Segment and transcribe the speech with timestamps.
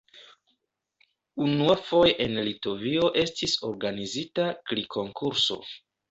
[1.47, 5.59] Unuafoje en Litovio estis organizita kri-konkurso.